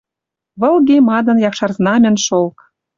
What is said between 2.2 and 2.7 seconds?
шелк.